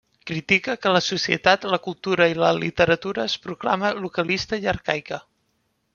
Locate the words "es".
3.33-3.37